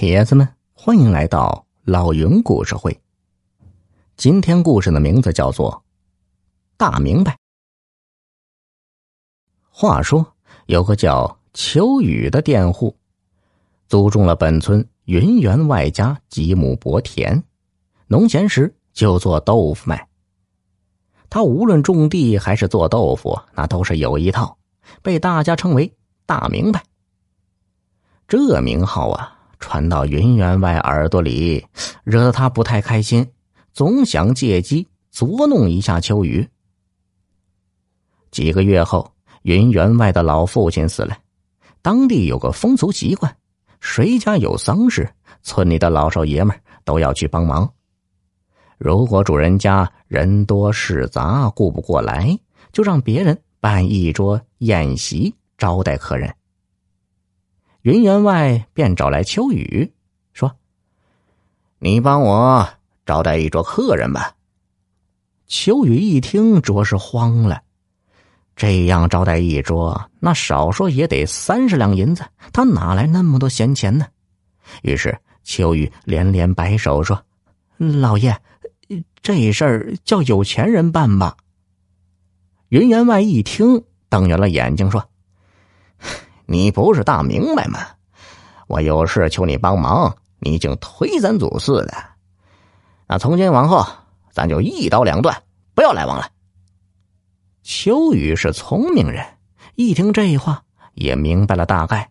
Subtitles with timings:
[0.00, 2.98] 铁子们，欢迎来到老云故事会。
[4.16, 5.70] 今天故事的名字叫做
[6.78, 7.32] 《大明白》。
[9.68, 10.26] 话说，
[10.64, 12.96] 有个叫秋雨的佃户，
[13.88, 17.44] 租种了本村云员外家几亩薄田，
[18.06, 20.08] 农闲时就做豆腐卖。
[21.28, 24.56] 他无论种地还是做豆腐，那都是有一套，
[25.02, 25.94] 被大家称为
[26.24, 26.82] “大明白”。
[28.26, 29.36] 这名号啊！
[29.60, 31.64] 传到云员外耳朵里，
[32.02, 33.24] 惹得他不太开心，
[33.72, 36.48] 总想借机捉弄一下秋雨。
[38.30, 41.16] 几个月后，云员外的老父亲死了，
[41.82, 43.36] 当地有个风俗习惯，
[43.80, 45.08] 谁家有丧事，
[45.42, 47.70] 村里的老少爷们都要去帮忙。
[48.78, 52.38] 如果主人家人多事杂，顾不过来，
[52.72, 56.34] 就让别人办一桌宴席招待客人。
[57.82, 59.90] 云员外便找来秋雨，
[60.34, 60.54] 说
[61.80, 62.68] ：“你帮我
[63.06, 64.34] 招待一桌客人吧。”
[65.48, 67.62] 秋雨一听，着实慌了。
[68.54, 72.22] 这样招待一桌，那少说也得三十两银子，
[72.52, 74.06] 他哪来那么多闲钱呢？
[74.82, 77.24] 于是秋雨连连摆手说
[77.78, 78.36] ：“老爷，
[79.22, 81.34] 这事儿叫有钱人办吧。”
[82.68, 85.08] 云员外一听，瞪圆了眼睛说。
[86.50, 87.78] 你不是大明白吗？
[88.66, 91.94] 我有事求你帮忙，你竟推三阻四的。
[93.06, 93.86] 那从今往后，
[94.32, 95.44] 咱就一刀两断，
[95.76, 96.28] 不要来往了。
[97.62, 99.24] 秋雨是聪明人，
[99.76, 102.10] 一听这话也明白了大概。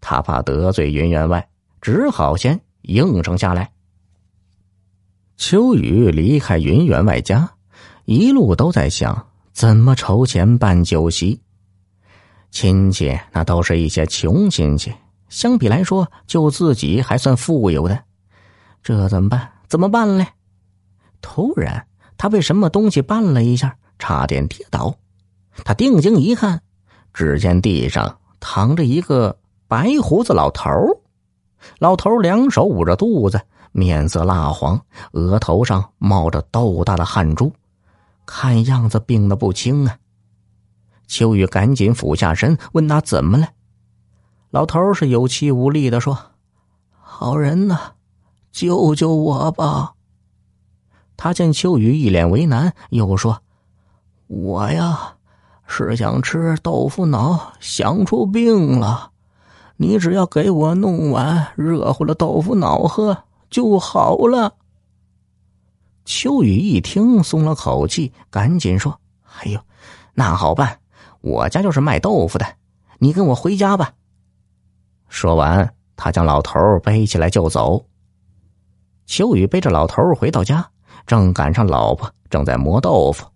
[0.00, 1.48] 他怕得罪云员外，
[1.80, 3.72] 只好先应承下来。
[5.36, 7.50] 秋雨离开云员外家，
[8.04, 11.41] 一路都在想怎么筹钱办酒席。
[12.52, 14.92] 亲戚那都是一些穷亲戚，
[15.30, 17.98] 相比来说，就自己还算富有的，
[18.82, 19.50] 这怎么办？
[19.68, 20.26] 怎么办嘞？
[21.22, 21.86] 突然，
[22.18, 24.94] 他被什么东西绊了一下，差点跌倒。
[25.64, 26.60] 他定睛一看，
[27.14, 30.70] 只见地上躺着一个白胡子老头
[31.78, 33.40] 老头两手捂着肚子，
[33.72, 34.78] 面色蜡黄，
[35.12, 37.50] 额头上冒着豆大的汗珠，
[38.26, 39.96] 看样子病得不轻啊。
[41.06, 43.48] 秋雨赶紧俯下身问他怎么了，
[44.50, 46.18] 老头是有气无力的说
[47.00, 47.92] ：“好人呐，
[48.50, 49.94] 救救我吧！”
[51.16, 53.42] 他见秋雨一脸为难，又说
[54.26, 55.14] ：“我呀，
[55.66, 59.10] 是想吃豆腐脑，想出病了。
[59.76, 64.54] 你只要给我弄碗热乎的豆腐脑喝就好了。”
[66.04, 68.98] 秋雨一听，松了口气，赶紧说
[69.38, 69.60] ：“哎呦，
[70.14, 70.78] 那好办。”
[71.22, 72.44] 我家就是卖豆腐的，
[72.98, 73.94] 你跟我回家吧。
[75.08, 77.86] 说完，他将老头背起来就走。
[79.06, 80.68] 秋雨背着老头回到家，
[81.06, 83.26] 正赶上老婆正在磨豆腐，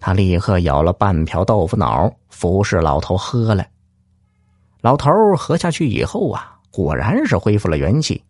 [0.00, 3.66] 他立刻舀了半瓢豆腐脑，服侍老头喝了。
[4.80, 8.24] 老头喝下去以后啊，果然是恢复了元气，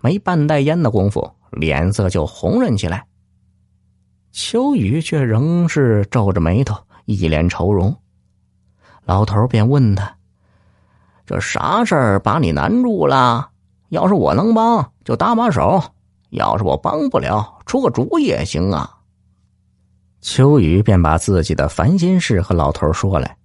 [0.00, 3.06] 没半袋烟的功夫，脸色就红润起来。
[4.30, 6.76] 秋雨却仍是皱着眉头，
[7.06, 7.96] 一脸愁容。
[9.06, 10.16] 老头便问他
[11.24, 13.48] ：“这啥事儿把你难住了？
[13.90, 15.80] 要是我能帮，就搭把手；
[16.30, 18.98] 要是我帮不了，出个主意也行啊。”
[20.20, 23.36] 秋雨便把自己的烦心事和老头说来。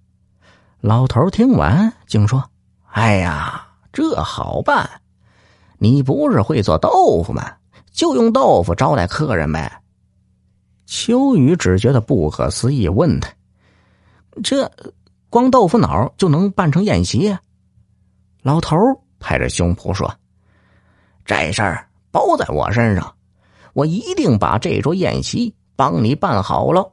[0.80, 2.42] 老头听完，竟说
[2.90, 4.90] ：“哎呀，这好办！
[5.78, 7.52] 你不是会做豆腐吗？
[7.92, 9.80] 就用豆腐招待客人呗。”
[10.86, 13.30] 秋雨只觉得不可思议，问他
[14.42, 14.68] ：“这？”
[15.32, 17.34] 光豆腐脑就能办成宴席？
[18.42, 18.76] 老头
[19.18, 20.14] 拍着胸脯说
[21.24, 23.14] ：“这事儿包在我身上，
[23.72, 26.92] 我一定把这桌宴席帮你办好了。”